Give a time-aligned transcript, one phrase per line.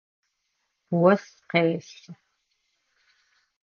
[1.03, 2.11] Ос къесы.